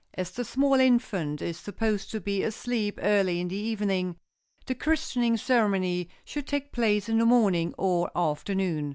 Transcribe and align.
As 0.15 0.31
the 0.31 0.43
small 0.43 0.79
infant 0.79 1.43
is 1.43 1.59
supposed 1.59 2.09
to 2.09 2.19
be 2.19 2.41
asleep 2.41 2.97
early 3.03 3.39
in 3.39 3.49
the 3.49 3.55
evening, 3.55 4.15
the 4.65 4.73
christening 4.73 5.37
ceremony 5.37 6.09
should 6.25 6.47
take 6.47 6.71
place 6.71 7.07
in 7.07 7.19
the 7.19 7.25
morning 7.27 7.75
or 7.77 8.09
afternoon. 8.17 8.89